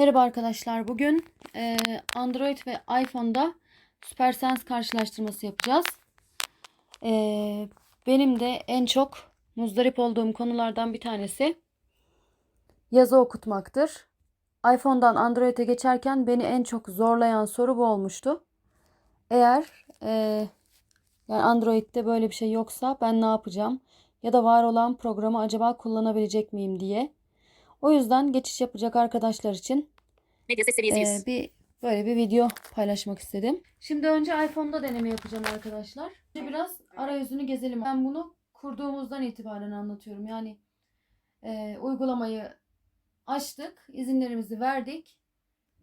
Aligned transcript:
Merhaba 0.00 0.20
arkadaşlar. 0.20 0.88
Bugün 0.88 1.24
e, 1.56 1.76
Android 2.16 2.58
ve 2.66 2.80
iPhone'da 3.02 3.54
SuperSense 4.04 4.64
karşılaştırması 4.64 5.46
yapacağız. 5.46 5.84
E, 7.02 7.12
benim 8.06 8.40
de 8.40 8.46
en 8.46 8.86
çok 8.86 9.18
muzdarip 9.56 9.98
olduğum 9.98 10.32
konulardan 10.32 10.94
bir 10.94 11.00
tanesi 11.00 11.58
yazı 12.90 13.18
okutmaktır. 13.18 14.06
iPhone'dan 14.74 15.16
Android'e 15.16 15.64
geçerken 15.64 16.26
beni 16.26 16.42
en 16.42 16.62
çok 16.62 16.88
zorlayan 16.88 17.44
soru 17.44 17.76
bu 17.76 17.84
olmuştu. 17.84 18.44
Eğer 19.30 19.86
e, 20.02 20.10
yani 21.28 21.42
Android'de 21.42 22.06
böyle 22.06 22.30
bir 22.30 22.34
şey 22.34 22.52
yoksa 22.52 22.98
ben 23.00 23.20
ne 23.20 23.26
yapacağım? 23.26 23.80
Ya 24.22 24.32
da 24.32 24.44
var 24.44 24.64
olan 24.64 24.96
programı 24.96 25.40
acaba 25.40 25.76
kullanabilecek 25.76 26.52
miyim 26.52 26.80
diye. 26.80 27.19
O 27.82 27.92
yüzden 27.92 28.32
geçiş 28.32 28.60
yapacak 28.60 28.96
arkadaşlar 28.96 29.52
için 29.52 29.90
Medya 30.48 30.64
ses 30.64 30.76
seviyesi 30.76 31.00
100. 31.00 31.08
ee, 31.08 31.26
bir 31.26 31.50
böyle 31.82 32.06
bir 32.06 32.16
video 32.16 32.48
paylaşmak 32.74 33.18
istedim. 33.18 33.62
Şimdi 33.80 34.08
önce 34.08 34.44
iPhone'da 34.44 34.82
deneme 34.82 35.08
yapacağım 35.08 35.44
arkadaşlar. 35.54 36.12
Şimdi 36.36 36.48
biraz 36.48 36.76
arayüzünü 36.96 37.42
gezelim. 37.42 37.84
Ben 37.84 38.04
bunu 38.04 38.36
kurduğumuzdan 38.52 39.22
itibaren 39.22 39.70
anlatıyorum. 39.70 40.26
Yani 40.26 40.60
e, 41.42 41.78
uygulamayı 41.80 42.58
açtık, 43.26 43.86
izinlerimizi 43.92 44.60
verdik, 44.60 45.18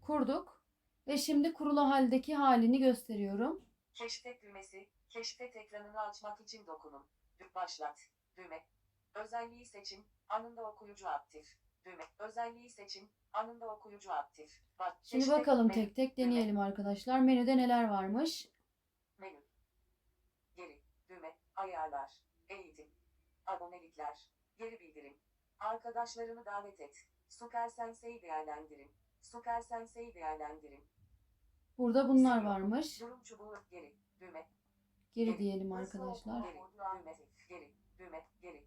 kurduk 0.01 0.63
ve 1.07 1.17
şimdi 1.17 1.53
kurulu 1.53 1.81
haldeki 1.81 2.35
halini 2.35 2.79
gösteriyorum. 2.79 3.65
Keşfet 3.93 4.43
düğmesi, 4.43 4.87
keşfet 5.09 5.55
ekranını 5.55 5.99
açmak 5.99 6.41
için 6.41 6.65
dokunun. 6.67 7.05
Başlat. 7.55 7.99
Düğme. 8.37 8.63
Özelliği 9.15 9.65
seçin, 9.65 10.05
anında 10.29 10.69
okuyucu 10.69 11.07
aktif. 11.07 11.57
Düğme. 11.87 12.05
Özelliği 12.19 12.69
seçin, 12.69 13.09
anında 13.33 13.67
okuyucu 13.75 14.11
aktif. 14.11 14.61
Bak, 14.79 14.97
Şimdi 15.03 15.25
keşfet 15.25 15.39
bakalım 15.39 15.67
menü, 15.67 15.73
tek 15.73 15.95
tek 15.95 16.17
düğme, 16.17 16.27
deneyelim 16.27 16.59
arkadaşlar. 16.59 17.19
Menüde 17.19 17.57
neler 17.57 17.89
varmış? 17.89 18.49
Menü. 19.17 19.39
Geri. 20.55 20.81
Düğme. 21.09 21.35
Ayarlar. 21.55 22.11
Eğitim. 22.49 22.87
Abonelikler. 23.45 24.27
Geri 24.57 24.79
bildirim. 24.79 25.17
Arkadaşlarını 25.59 26.45
davet 26.45 26.81
et. 26.81 27.05
Supersense'yi 27.29 28.21
değerlendirin. 28.21 28.91
Supersense'yi 29.21 30.15
değerlendirin. 30.15 30.83
Burada 31.77 32.09
bunlar 32.09 32.45
varmış. 32.45 33.01
Durum 33.01 33.23
çubuğu 33.23 33.55
geri. 33.71 33.93
Düğme. 34.19 34.47
Geri 35.15 35.39
diyelim 35.39 35.71
Hızlı 35.71 35.77
arkadaşlar. 35.77 36.41
Geri, 36.41 36.53
düğme, 36.53 37.13
geri, 37.49 37.71
düğme, 37.99 38.25
geri, 38.41 38.41
geri, 38.41 38.41
geri, 38.41 38.53
düğme. 38.53 38.66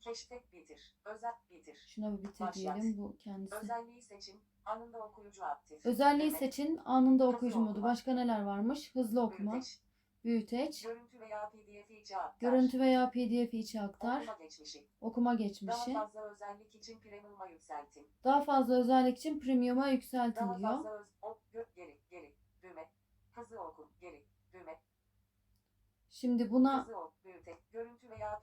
Keşfet 0.00 0.52
bitir, 0.52 0.94
özel 1.04 1.32
bitir. 1.50 1.76
Şuna 1.88 2.12
bir 2.18 2.22
bitir 2.22 2.40
Başlat. 2.40 2.54
diyelim 2.54 2.98
bu 2.98 3.16
kendisi. 3.16 3.56
Özelliği 3.56 4.02
seçin, 4.02 4.40
anında 4.64 4.98
okuyucu 5.06 5.44
aktif. 5.44 5.86
Özelliği 5.86 6.28
Düğme, 6.30 6.38
seçin. 6.38 6.80
Anında 6.84 7.24
Hızlı 7.24 7.36
okuyucu 7.36 7.58
modu. 7.58 7.70
okuma. 7.70 7.86
Başka 7.86 8.12
neler 8.14 8.42
varmış? 8.42 8.94
Hızlı 8.94 9.20
okuma, 9.22 9.52
büyüteç, 9.52 9.80
büyüteç, 10.24 10.82
Görüntü 10.82 11.20
veya 11.20 11.50
pdf'i 11.50 11.96
içe 12.00 12.16
aktar. 12.16 12.50
görüntü 12.52 12.80
veya 12.80 13.10
pdf 13.10 13.54
içi 13.54 13.80
aktar, 13.80 14.22
Okuma 14.22 14.36
geçmişi. 14.38 14.86
okuma 15.00 15.30
Daha 15.30 15.34
geçmişi. 15.38 15.92
fazla 15.92 16.20
özellik 16.30 16.74
için 16.74 16.98
premium'a 17.00 17.46
yükseltin. 17.46 18.08
Daha 18.24 18.40
fazla 18.40 18.74
özellik 18.74 19.18
için 19.18 19.40
premium'a 19.40 19.88
yükseltin 19.88 20.40
Daha 20.46 20.58
diyor. 20.58 20.70
fazla 20.70 20.90
öz, 21.00 21.06
ok, 21.22 21.40
geri, 21.76 21.96
geri, 22.10 22.34
düğme. 22.62 22.88
Hızlı 23.34 23.60
oku, 23.60 23.88
geri, 24.00 24.24
düğme. 24.52 24.80
Şimdi 26.20 26.50
buna 26.50 26.86
büyüte. 27.24 27.58
Görüntü 27.72 28.10
veya 28.10 28.40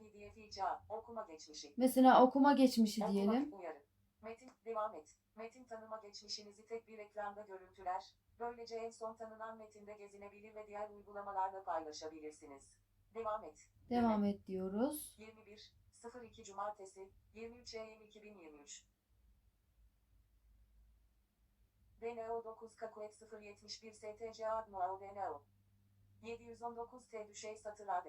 ak- 0.64 0.81
okuma 0.89 1.23
geçmişi. 1.23 1.73
mesela 1.78 2.23
okuma 2.23 2.53
geçmişi 2.53 3.02
diyelim. 3.08 3.53
uyarı. 3.53 3.83
Metin 4.22 4.52
devam 4.66 4.95
et. 4.95 5.16
Metin 5.36 5.64
tanıma 5.66 5.98
geçmişinizi 5.98 6.66
tek 6.66 6.88
bir 6.88 6.98
ekranda 7.00 7.42
görüntüler. 7.42 8.14
Böylece 8.39 8.75
en 8.75 8.89
son 8.89 9.14
tanınan 9.16 9.58
metinde 9.58 9.94
gezinebilir 9.94 10.55
ve 10.55 10.67
diğer 10.67 10.89
uygulamalarla 10.89 11.64
paylaşabilirsiniz. 11.64 12.64
Devam 13.16 13.43
et. 13.45 13.67
Devam 13.89 14.23
et 14.26 14.48
diyoruz. 14.48 15.14
21 15.17 15.73
02 16.23 16.43
Cumartesi 16.43 17.10
23 17.33 17.76
Eylül 17.76 18.02
2023 18.08 18.83
DNO 22.02 22.43
9 22.43 22.76
Kakuet 22.76 23.21
071 23.42 23.92
STC 23.92 24.49
Adnoao 24.49 24.99
DNO 24.99 25.42
719 26.23 27.10
T 27.10 27.28
düşey 27.30 27.55
satır 27.55 27.88
AD 27.88 28.05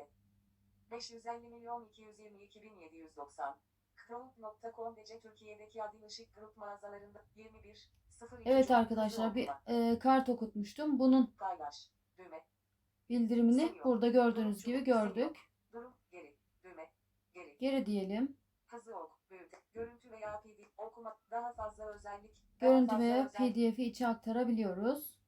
550 0.91 1.49
milyon 1.49 1.85
222 1.85 2.63
bin 2.63 2.77
790 2.81 3.57
Chrome.com 3.97 4.97
DC 4.97 5.21
Türkiye'deki 5.21 5.83
Adil 5.83 6.03
Işık 6.03 6.37
Grup 6.37 6.57
mağazalarında 6.57 7.25
21 7.37 7.91
02 8.23 8.51
Evet 8.51 8.71
arkadaşlar 8.71 9.35
bir 9.35 9.49
e, 9.67 9.99
kart 9.99 10.29
okutmuştum. 10.29 10.99
Bunun 10.99 11.35
Paylaş. 11.39 11.91
Düğme. 12.19 12.45
bildirimini 13.09 13.75
burada 13.85 14.09
gördüğünüz 14.09 14.65
gibi 14.65 14.85
gördük. 14.85 15.37
Durum. 15.73 15.95
Geri. 16.13 16.37
Düğme. 16.65 16.91
Geri. 17.35 17.57
Geri 17.59 17.87
diyelim. 17.87 18.37
Hızlı 18.67 18.97
ok, 18.97 19.19
büyüte, 19.31 19.61
görüntü 19.75 20.11
veya 20.11 20.41
pdf 20.41 20.79
okuma, 20.79 21.19
daha 21.31 21.53
fazla 21.53 21.95
özellik, 21.95 22.31
daha 22.61 22.71
Görüntü 22.71 22.91
fazla 22.91 23.05
veya 23.05 23.29
özellik, 23.29 23.55
pdf'i 23.55 23.85
içe 23.85 24.07
aktarabiliyoruz. 24.07 25.19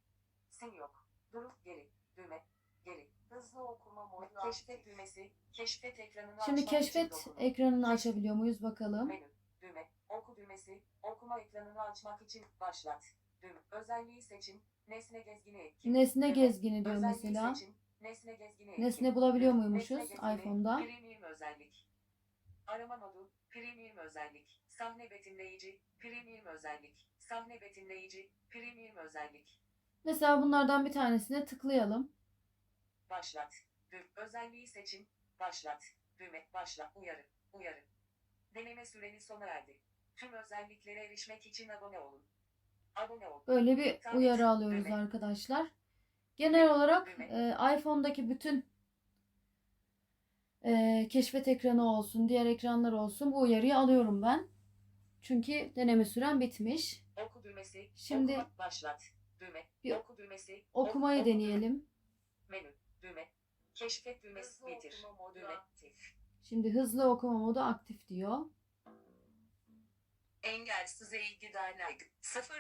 sim 0.51 0.75
yok, 0.75 1.05
durum 1.33 1.53
geri, 1.65 1.90
hızlı 3.51 3.65
okuma 3.69 4.07
modu, 4.07 4.29
keşfet 4.43 4.87
düğmesi, 4.87 5.31
keşfet 5.53 6.01
ekranını 6.01 6.41
Şimdi 6.45 6.65
keşfet 6.65 7.27
ekranını 7.39 7.89
açabiliyor 7.89 8.35
muyuz 8.35 8.63
bakalım. 8.63 9.09
Menü, 9.09 9.25
düğme, 9.63 9.89
oku 10.09 10.37
düğmesi, 10.37 10.83
okuma 11.03 11.41
ekranını 11.41 11.83
açmak 11.83 12.23
için 12.23 12.45
başlat, 12.61 13.05
düğme, 13.43 13.61
özelliği 13.71 14.23
seçin, 14.23 14.63
nesne 14.89 15.21
gezgini 15.21 15.59
etkin, 15.59 15.95
Nesne 15.95 16.23
düğme, 16.35 16.47
gezgini 16.47 16.85
diyor 16.85 16.97
mesela. 16.97 17.55
seçin, 17.55 17.75
nesne 18.01 18.35
gezgini 18.35 18.71
etkin, 18.71 18.83
Nesne 18.83 19.15
bulabiliyor 19.15 19.53
muymuşuz 19.53 19.99
nesne 19.99 20.15
gezgini, 20.15 20.35
iPhone'da? 20.35 20.77
Premium 20.77 21.23
özellik. 21.23 21.87
Arama 22.67 22.97
modu, 22.97 23.31
premium 23.51 23.97
özellik, 23.97 24.63
sahne 24.69 25.11
betimleyici, 25.11 25.81
premium 25.99 26.47
özellik, 26.47 27.07
sahne 27.19 27.61
betimleyici, 27.61 28.31
premium 28.51 28.97
özellik. 28.97 29.61
Mesela 30.05 30.43
bunlardan 30.43 30.87
bir 30.87 30.93
tanesine 30.93 31.45
tıklayalım. 31.45 32.13
Başlat. 33.11 33.55
Düğüm. 33.93 34.09
Özelliği 34.17 34.67
seçin. 34.67 35.09
Başlat. 35.41 35.85
Düğme. 36.19 36.47
Başla. 36.55 36.93
Uyarı. 36.95 37.25
Uyarı. 37.53 37.81
Deneme 38.55 38.85
süreni 38.85 39.21
sona 39.21 39.47
erdi. 39.47 39.77
Tüm 40.17 40.33
özelliklere 40.33 41.05
erişmek 41.05 41.47
için 41.47 41.69
abone 41.69 41.99
olun. 41.99 42.23
Abone 42.97 43.29
ol. 43.29 43.41
Böyle 43.47 43.77
bir 43.77 44.01
Tabii, 44.01 44.17
uyarı 44.17 44.49
alıyoruz 44.49 44.85
düğme. 44.85 44.95
arkadaşlar. 44.95 45.67
Genel 46.37 46.71
olarak 46.71 47.09
e, 47.21 47.57
iPhone'daki 47.77 48.31
bütün 48.31 48.67
e, 50.65 51.07
keşfet 51.11 51.49
ekranı 51.49 51.99
olsun, 51.99 52.29
diğer 52.29 52.47
ekranlar 52.47 52.93
olsun 52.93 53.33
bu 53.33 53.41
uyarıyı 53.41 53.77
alıyorum 53.77 54.23
ben. 54.23 54.49
Çünkü 55.23 55.73
deneme 55.77 56.05
süren 56.05 56.41
bitmiş. 56.41 57.03
Oku 57.27 57.45
düğmesi. 57.45 57.91
Şimdi- 57.97 58.33
okuma, 58.33 58.51
başlat. 58.59 59.03
Düğme. 59.41 59.67
Bir 59.85 59.93
Oku 59.97 60.17
düğmesi. 60.17 60.65
Okumayı 60.75 61.21
oku 61.21 61.31
deneyelim. 61.31 61.87
Menü. 62.49 62.73
Düğme. 63.03 63.29
Keşfet 63.75 64.23
düğmesi. 64.23 64.51
Hızlı 64.51 65.13
modu 65.13 65.35
Düğme. 65.35 65.49
aktif. 65.49 66.15
Şimdi 66.49 66.71
hızlı 66.71 67.11
okuma 67.11 67.39
modu 67.39 67.61
aktif 67.61 68.09
diyor. 68.09 68.39
Engelsiz 70.43 71.13
ilgi 71.13 71.53
dernek 71.53 72.01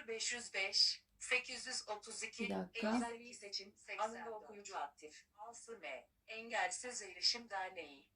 0505 0.06 1.02
832 1.18 2.44
Bir 2.44 2.50
dakika. 2.50 2.96
Özelliği 2.96 3.34
seçin. 3.34 3.74
Anında 3.98 4.30
okuyucu 4.30 4.76
aktif. 4.76 5.24
ASM 5.38 5.84
Engelsiz 6.28 7.02
Erişim 7.02 7.50
Derneği 7.50 8.08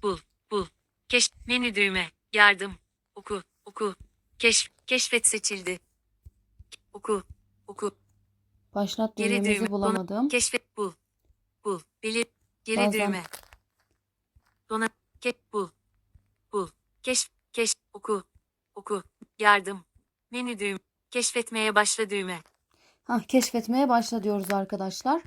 Bul. 0.03 0.17
Bul. 0.51 0.65
Keş. 1.09 1.31
Menü 1.47 1.75
düğme. 1.75 2.11
Yardım. 2.33 2.75
Oku. 3.15 3.43
Oku. 3.65 3.95
Keşf. 4.39 4.71
Keşfet 4.87 5.27
seçildi. 5.27 5.79
Oku. 6.93 7.23
Oku. 7.67 7.91
Başlat 8.75 9.17
Geri 9.17 9.29
düğmemizi 9.29 9.59
düğme. 9.59 9.69
bulamadım. 9.69 10.29
Keşfet 10.29 10.77
bul. 10.77 10.93
Bul. 11.63 11.79
Belir. 12.03 12.25
Geri 12.63 12.77
Bazen- 12.77 12.93
düğme. 13.07 13.23
Dona. 14.69 14.89
Ke 15.21 15.33
bul. 15.53 15.69
Bul. 16.53 16.67
Keşf. 17.03 17.29
Keş. 17.53 17.73
Oku. 17.93 18.23
Oku. 18.75 19.03
Yardım. 19.39 19.85
Menü 20.31 20.59
düğme. 20.59 20.79
Keşfetmeye 21.15 21.75
başla 21.75 22.09
düğme. 22.09 22.43
Hah, 23.03 23.23
keşfetmeye 23.27 23.89
başla 23.89 24.23
diyoruz 24.23 24.53
arkadaşlar. 24.53 25.21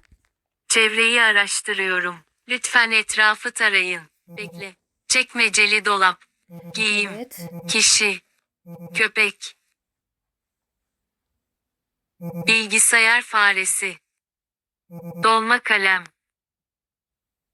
Çevreyi 0.69 1.23
araştırıyorum. 1.23 2.17
Lütfen 2.49 2.91
etrafı 2.91 3.51
tarayın. 3.51 4.03
Bekle. 4.27 4.77
Çekmeceli 5.07 5.85
dolap. 5.85 6.25
Giyim. 6.75 7.11
Evet. 7.15 7.41
Kişi. 7.69 8.21
Köpek. 8.95 9.57
Bilgisayar 12.21 13.23
faresi. 13.23 13.97
Dolma 15.23 15.61
kalem. 15.61 16.05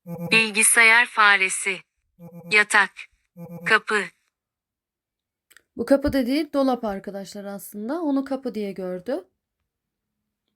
Bilgisayar 0.06 1.06
faresi. 1.06 1.82
Yatak. 2.50 2.92
Kapı. 3.66 4.04
Bu 5.76 5.86
kapı 5.86 6.12
dediği 6.12 6.52
dolap 6.52 6.84
arkadaşlar 6.84 7.44
aslında. 7.44 8.02
Onu 8.02 8.24
kapı 8.24 8.54
diye 8.54 8.72
gördü. 8.72 9.24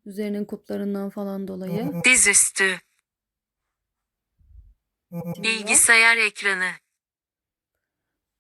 Üzerinin 0.06 0.44
kuplarından 0.44 1.11
falan 1.11 1.49
dolayı. 1.49 1.93
Dizüstü. 2.05 2.76
Bilgisayar 5.43 6.17
ekranı. 6.17 6.70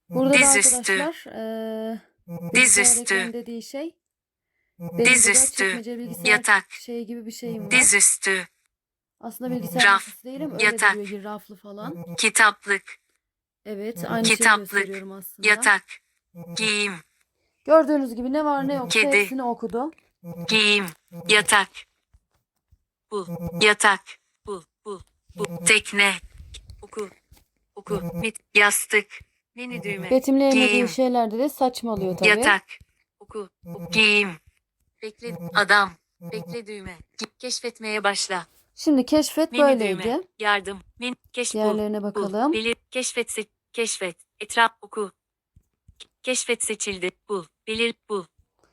Burada 0.08 0.34
da 0.34 0.38
Dizüstü. 0.38 0.92
arkadaşlar 0.92 1.32
eee 1.32 2.00
Dizüstü. 2.54 3.32
dediği 3.32 3.62
şey. 3.62 3.96
Burada 4.78 5.04
Dizüstü. 5.04 5.82
Yatak. 6.24 6.70
şey 6.70 7.04
gibi 7.06 7.26
bir 7.26 7.30
şeyim 7.30 7.64
var. 7.64 7.70
Dizüstü. 7.70 8.48
Aslında 9.20 9.50
bilgisayar 9.50 9.84
Raf. 9.84 10.24
değil 10.24 10.44
ama 10.44 10.54
öyle 10.54 10.64
Yatak. 10.64 10.96
raflı 10.96 11.56
falan. 11.56 12.14
Kitaplık. 12.18 12.82
Evet 13.64 14.04
aynı 14.08 14.26
şeyi 14.26 14.36
Kitaplık. 14.36 14.70
gösteriyorum 14.70 15.12
aslında. 15.12 15.48
Yatak. 15.48 15.82
Giyim. 16.56 16.94
Gördüğünüz 17.64 18.14
gibi 18.14 18.32
ne 18.32 18.44
var 18.44 18.68
ne 18.68 18.74
yok 18.74 18.90
Kedi. 18.90 19.16
hepsini 19.16 19.42
okudu. 19.42 19.90
Giyim. 20.48 20.86
Yatak. 21.28 21.68
Bul. 23.10 23.26
Yatak. 23.60 24.00
Bul. 24.46 24.62
Bul. 24.84 25.00
Bul. 25.34 25.64
Tekne. 25.66 26.12
Oku. 26.82 27.08
Oku. 27.76 28.00
Mit. 28.14 28.36
Yastık. 28.54 29.18
Menü 29.54 29.82
düğme. 29.82 30.10
Betimleyemediği 30.10 30.68
Giyim. 30.68 30.88
şeylerde 30.88 31.38
de 31.38 31.48
saçmalıyor 31.48 32.16
tabii. 32.16 32.28
Yatak. 32.28 32.62
Oku. 33.20 33.48
Oku. 33.74 33.90
Giyim. 33.92 34.30
Bekle. 35.02 35.36
Adam. 35.54 35.90
Bekle 36.20 36.66
düğme. 36.66 36.96
Gi- 37.18 37.38
Keşfetmeye 37.38 38.04
başla. 38.04 38.46
Şimdi 38.74 39.06
keşfet 39.06 39.52
Menü 39.52 39.62
böyleydi. 39.62 40.02
düğme. 40.02 40.22
Yardım. 40.38 40.80
Men. 41.00 41.16
Keş. 41.32 41.54
Bul. 41.54 41.60
Diğerlerine 41.60 42.02
bakalım. 42.02 42.52
Belir. 42.52 42.76
Keşfet. 42.90 43.30
Se- 43.38 43.48
keşfet. 43.72 44.16
Etraf. 44.40 44.72
Oku. 44.82 45.10
Keşfet 46.28 46.64
seçildi. 46.64 47.10
Bul. 47.28 47.44
Belir. 47.66 47.94
Bul. 48.08 48.24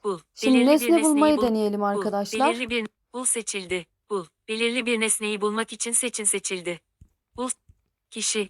Bul. 0.04 0.20
Şimdi 0.34 0.56
Belirli 0.56 0.68
bir 0.68 0.74
nesne 0.74 0.88
nesneyi 0.88 1.04
bulmayı 1.04 1.38
bul. 1.38 1.42
deneyelim 1.42 1.80
Bul. 1.80 1.86
arkadaşlar. 1.86 2.50
Belirli 2.50 2.70
bir 2.70 2.88
bul 3.14 3.26
seçildi. 3.26 3.86
Bul. 4.10 4.26
Belirli 4.48 4.86
bir 4.86 5.00
nesneyi 5.00 5.42
bulmak 5.42 5.74
için 5.74 5.92
seçin 5.92 6.24
seçildi. 6.24 6.82
Bul. 7.36 7.50
Kişi. 8.12 8.50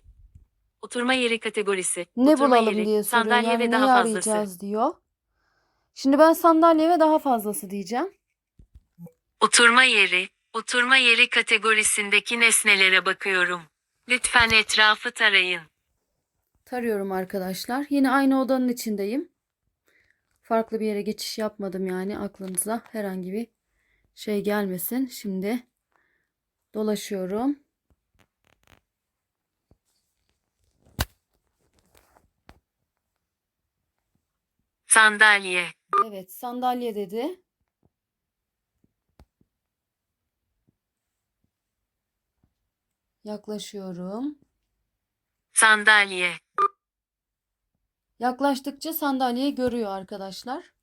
Oturma 0.81 1.13
yeri 1.13 1.39
kategorisi. 1.39 2.05
Ne 2.15 2.31
Oturma 2.31 2.55
bulalım 2.55 2.73
yeri, 2.73 2.85
diye 2.85 3.03
soruyor. 3.03 3.23
Sandalye 3.23 3.49
Yani 3.49 3.63
ve 3.63 3.71
daha 3.71 3.87
fazlası. 3.87 4.31
arayacağız 4.31 4.61
diyor. 4.61 4.93
Şimdi 5.93 6.19
ben 6.19 6.33
sandalye 6.33 6.89
ve 6.89 6.99
daha 6.99 7.19
fazlası 7.19 7.69
diyeceğim. 7.69 8.13
Oturma 9.41 9.83
yeri. 9.83 10.29
Oturma 10.53 10.97
yeri 10.97 11.29
kategorisindeki 11.29 12.39
nesnelere 12.39 13.05
bakıyorum. 13.05 13.61
Lütfen 14.09 14.49
etrafı 14.49 15.11
tarayın. 15.11 15.61
Tarıyorum 16.65 17.11
arkadaşlar. 17.11 17.85
Yine 17.89 18.11
aynı 18.11 18.41
odanın 18.41 18.67
içindeyim. 18.69 19.29
Farklı 20.41 20.79
bir 20.79 20.85
yere 20.85 21.01
geçiş 21.01 21.37
yapmadım 21.37 21.87
yani 21.87 22.19
aklınıza 22.19 22.81
herhangi 22.91 23.33
bir 23.33 23.47
şey 24.15 24.43
gelmesin. 24.43 25.07
Şimdi 25.07 25.63
dolaşıyorum. 26.73 27.59
Sandalye. 34.87 35.65
Evet 36.07 36.31
sandalye 36.31 36.95
dedi. 36.95 37.41
Yaklaşıyorum. 43.23 44.44
Sandalye. 45.55 46.33
Yaklaştıkça 48.19 48.93
sandalyeyi 48.93 49.55
görüyor 49.55 49.91
arkadaşlar. 49.91 50.73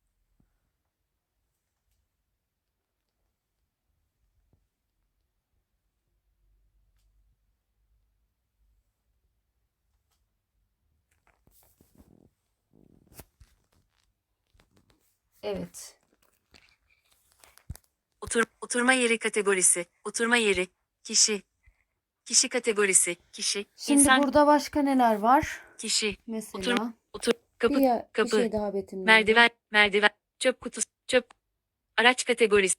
Evet. 15.42 15.96
Otur, 18.20 18.44
oturma 18.60 18.92
yeri 18.92 19.18
kategorisi. 19.18 19.86
Oturma 20.04 20.36
yeri. 20.36 20.68
Kişi. 21.04 21.42
Kişi 22.24 22.48
kategorisi. 22.48 23.16
Kişi. 23.32 23.66
Şimdi 23.76 24.00
İnsan. 24.00 24.22
burada 24.22 24.46
başka 24.46 24.82
neler 24.82 25.14
var? 25.18 25.60
Kişi. 25.78 26.16
Mesela 26.26 26.92
Otur. 27.12 27.32
Kapı. 27.58 27.74
bir, 27.74 27.80
ya- 27.80 28.08
bir 28.08 28.12
kapı, 28.12 28.36
şey 28.36 28.52
daha 28.52 28.74
betimleyelim. 28.74 29.06
Merdiven, 29.06 29.50
merdiven, 29.70 30.10
çöp 30.38 30.60
kutusu, 30.60 30.86
çöp, 31.06 31.30
araç 31.96 32.24
kategorisi, 32.24 32.74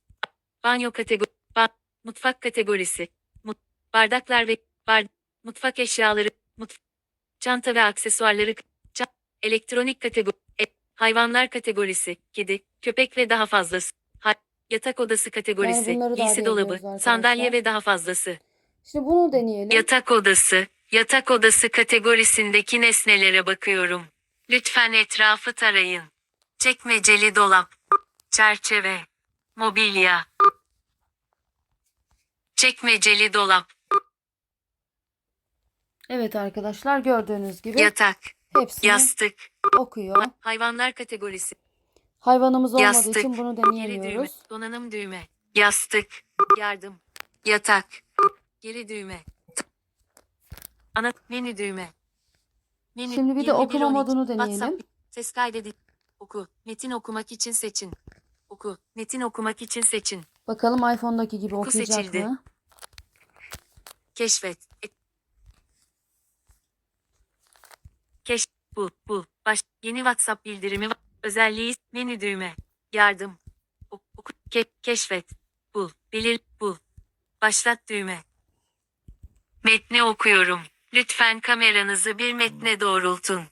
banyo 0.63 0.91
kategori, 0.91 1.29
ba- 1.55 1.69
mutfak 2.03 2.41
kategorisi, 2.41 3.07
mut, 3.43 3.57
bardaklar 3.93 4.47
ve 4.47 4.57
bar, 4.87 5.05
mutfak 5.43 5.79
eşyaları, 5.79 6.29
mut, 6.57 6.75
çanta 7.39 7.75
ve 7.75 7.83
aksesuarları, 7.83 8.55
elektronik 9.43 9.99
kategori, 9.99 10.35
e, 10.61 10.63
hayvanlar 10.95 11.49
kategorisi, 11.49 12.17
kedi, 12.33 12.63
köpek 12.81 13.17
ve 13.17 13.29
daha 13.29 13.45
fazlası, 13.45 13.91
ha- 14.19 14.35
yatak 14.69 14.99
odası 14.99 15.31
kategorisi, 15.31 15.99
giysi 16.15 16.45
dolabı, 16.45 16.99
sandalye 16.99 17.51
ve 17.51 17.65
daha 17.65 17.79
fazlası. 17.81 18.37
Şimdi 18.83 19.05
bunu 19.05 19.31
deneyelim. 19.31 19.71
Yatak 19.77 20.11
odası, 20.11 20.67
yatak 20.91 21.31
odası 21.31 21.69
kategorisindeki 21.69 22.81
nesnelere 22.81 23.45
bakıyorum. 23.45 24.05
Lütfen 24.49 24.93
etrafı 24.93 25.53
tarayın. 25.53 26.03
Çekmeceli 26.57 27.35
dolap, 27.35 27.73
çerçeve, 28.31 28.99
mobilya. 29.55 30.25
Çekmeceli 32.55 33.33
dolap, 33.33 33.73
Evet 36.09 36.35
arkadaşlar 36.35 36.99
gördüğünüz 36.99 37.61
gibi 37.61 37.81
yatak, 37.81 38.17
hepsini 38.59 38.89
yastık, 38.89 39.33
okuyor. 39.77 40.25
hayvanlar 40.39 40.93
kategorisi, 40.93 41.55
Hayvanımız 42.19 42.73
olmadığı 42.73 42.85
Yastık, 42.85 43.17
için 43.17 43.37
bunu 43.37 43.55
geri 43.55 43.65
düğme, 43.65 43.73
deneyemiyoruz. 43.77 44.31
donanım 44.49 44.91
düğme, 44.91 45.27
yastık, 45.55 46.23
yardım, 46.57 46.99
yatak, 47.45 47.85
geri 48.63 48.87
düğme, 48.87 49.23
ana 50.95 51.13
menü 51.29 51.57
düğme. 51.57 51.93
Menü, 52.95 53.13
Şimdi 53.15 53.35
bir 53.35 53.47
de 53.47 53.51
21, 53.51 53.63
okuma 53.65 53.85
12, 53.85 53.93
modunu 53.93 54.27
WhatsApp, 54.27 54.59
deneyelim. 54.61 54.79
Ses 55.11 55.31
kaydedin. 55.31 55.73
Oku. 56.19 56.47
Metin 56.65 56.91
okumak 56.91 57.31
için 57.31 57.51
seçin. 57.51 57.91
Oku. 58.49 58.77
Metin 58.95 59.21
okumak 59.21 59.61
için 59.61 59.81
seçin. 59.81 60.23
Bakalım 60.47 60.93
iPhone'daki 60.93 61.39
gibi 61.39 61.55
Oku 61.55 61.67
okuyacak 61.69 61.95
seçildi. 61.95 62.23
mı? 62.25 62.43
Keşfet. 64.15 64.57
Et. 64.81 64.91
Keş. 68.25 68.45
Bu. 68.75 68.89
Bu. 69.07 69.25
Baş. 69.45 69.61
Yeni 69.83 69.97
WhatsApp 69.97 70.45
bildirimi. 70.45 70.85
va- 70.85 70.97
Özelliği 71.23 71.75
menü 71.91 72.21
düğme. 72.21 72.55
Yardım. 72.93 73.37
Ok- 73.91 74.03
oku- 74.17 74.33
ke- 74.49 74.71
keşfet. 74.83 75.31
Bul. 75.75 75.89
Belir. 76.13 76.39
Bul. 76.61 76.75
Başlat 77.41 77.79
düğme. 77.89 78.23
Metni 79.63 80.03
okuyorum. 80.03 80.61
Lütfen 80.93 81.39
kameranızı 81.39 82.17
bir 82.17 82.33
metne 82.33 82.79
doğrultun. 82.79 83.43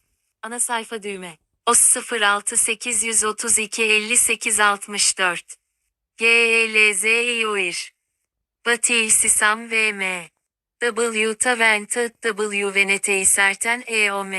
Ana 0.41 0.59
sayfa 0.59 1.03
düğme. 1.03 1.37
OS 1.65 1.97
06 2.11 2.57
832 2.57 3.83
58 3.83 4.59
64. 4.59 5.57
GLZ 6.17 7.03
İOİR. 7.03 7.93
Batı 8.65 9.09
Sisam 9.09 9.71
VM. 9.71 10.27
W 10.79 11.37
Tavented 11.37 12.11
W 12.21 12.75
Venetei 12.75 13.25
Serten 13.25 13.83
EOM. 13.87 14.33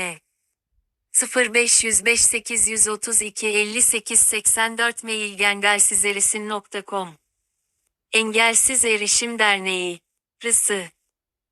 0505 1.35 2.21
832 2.21 3.47
58 3.47 4.19
84 4.19 5.03
mail 5.03 5.39
engelsizerisin.com 5.39 7.17
Engelsiz 8.11 8.85
Erişim 8.85 9.39
Derneği 9.39 9.99
Rısı 10.43 10.91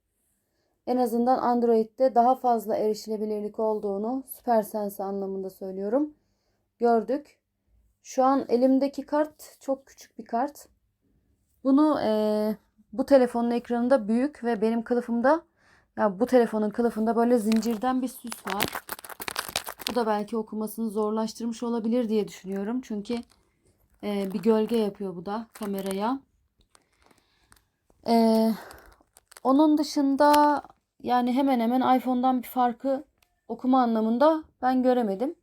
En 0.87 0.97
azından 0.97 1.37
Android'de 1.37 2.15
daha 2.15 2.35
fazla 2.35 2.75
erişilebilirlik 2.75 3.59
olduğunu 3.59 4.23
SuperSense 4.27 5.03
anlamında 5.03 5.49
söylüyorum. 5.49 6.13
Gördük. 6.79 7.37
Şu 8.03 8.23
an 8.23 8.45
elimdeki 8.49 9.01
kart 9.01 9.57
çok 9.59 9.85
küçük 9.85 10.19
bir 10.19 10.25
kart. 10.25 10.67
Bunu 11.63 11.99
eee, 12.01 12.57
bu 12.93 13.05
telefonun 13.05 13.51
ekranında 13.51 14.07
büyük 14.07 14.43
ve 14.43 14.61
benim 14.61 14.83
kılıfımda 14.83 15.41
ya 15.97 16.19
bu 16.19 16.25
telefonun 16.25 16.69
kılıfında 16.69 17.15
böyle 17.15 17.37
zincirden 17.37 18.01
bir 18.01 18.07
süs 18.07 18.47
var. 18.47 18.65
Bu 19.91 19.95
da 19.95 20.07
belki 20.07 20.37
okumasını 20.37 20.89
zorlaştırmış 20.89 21.63
olabilir 21.63 22.09
diye 22.09 22.27
düşünüyorum. 22.27 22.81
Çünkü 22.81 23.17
e, 24.03 24.33
bir 24.33 24.39
gölge 24.41 24.77
yapıyor 24.77 25.15
bu 25.15 25.25
da 25.25 25.47
kameraya. 25.53 26.19
E, 28.07 28.49
onun 29.43 29.77
dışında 29.77 30.61
yani 31.03 31.33
hemen 31.33 31.59
hemen 31.59 31.97
iPhone'dan 31.97 32.41
bir 32.41 32.47
farkı 32.47 33.03
okuma 33.47 33.81
anlamında 33.81 34.43
ben 34.61 34.83
göremedim. 34.83 35.35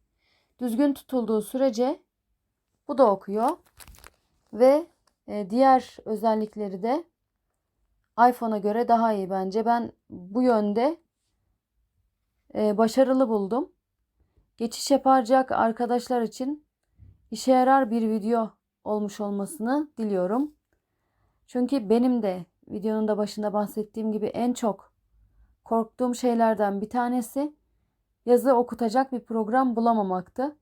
Düzgün 0.61 0.95
tutulduğu 0.95 1.43
sürece 1.43 2.01
bu 2.89 2.99
da 2.99 3.11
okuyor. 3.11 3.49
Ve 4.53 4.87
e, 5.29 5.51
diğer 5.51 5.97
özellikleri 6.05 6.83
de 6.83 7.05
iPhone'a 8.29 8.59
göre 8.59 8.89
daha 8.89 9.13
iyi 9.13 9.31
bence. 9.31 9.65
Ben 9.67 9.93
bu 10.11 10.43
yönde 10.43 10.97
e, 12.55 12.79
başarılı 12.79 13.29
buldum. 13.29 13.73
Geçiş 14.57 14.91
yapacak 14.91 15.53
arkadaşlar 15.53 16.23
için 16.23 16.67
işe 17.31 17.53
yarar 17.53 17.91
bir 17.91 18.11
video 18.11 18.51
olmuş 18.85 19.21
olmasını 19.21 19.89
diliyorum. 19.99 20.55
Çünkü 21.47 21.91
benim 21.91 22.23
de 22.23 22.47
videonun 22.69 23.09
da 23.09 23.19
başında 23.19 23.53
bahsettiğim 23.53 24.13
gibi 24.13 24.27
en 24.27 24.53
çok 24.53 24.90
korktuğum 25.71 26.15
şeylerden 26.15 26.81
bir 26.81 26.89
tanesi 26.89 27.55
yazı 28.27 28.55
okutacak 28.55 29.13
bir 29.13 29.21
program 29.21 29.77
bulamamaktı. 29.77 30.57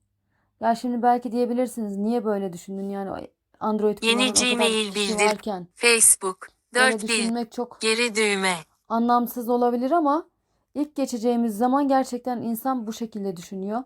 Ya 0.60 0.74
şimdi 0.74 1.02
belki 1.02 1.32
diyebilirsiniz 1.32 1.96
niye 1.96 2.24
böyle 2.24 2.52
düşündün 2.52 2.88
yani 2.88 3.28
Android 3.60 3.98
Yeni 4.02 4.32
Gmail 4.32 4.94
bildir. 4.94 5.26
varken 5.26 5.66
Facebook 5.74 6.48
böyle 6.74 6.92
4 6.92 7.02
bil 7.02 7.08
düşünmek 7.08 7.52
çok 7.52 7.80
geri 7.80 8.14
düğme 8.14 8.54
anlamsız 8.88 9.48
olabilir 9.48 9.90
ama 9.90 10.28
ilk 10.74 10.96
geçeceğimiz 10.96 11.58
zaman 11.58 11.88
gerçekten 11.88 12.42
insan 12.42 12.86
bu 12.86 12.92
şekilde 12.92 13.36
düşünüyor. 13.36 13.82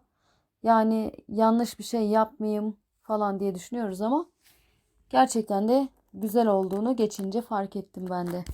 Yani 0.62 1.12
yanlış 1.28 1.78
bir 1.78 1.84
şey 1.84 2.06
yapmayayım 2.06 2.76
falan 3.02 3.40
diye 3.40 3.54
düşünüyoruz 3.54 4.00
ama 4.00 4.26
gerçekten 5.10 5.68
de 5.68 5.88
güzel 6.14 6.46
olduğunu 6.46 6.96
geçince 6.96 7.42
fark 7.42 7.76
ettim 7.76 8.06
ben 8.10 8.26
de. 8.26 8.44